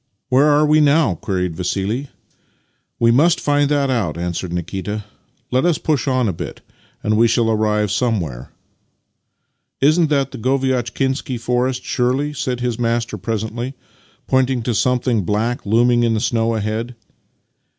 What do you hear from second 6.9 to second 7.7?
and we shall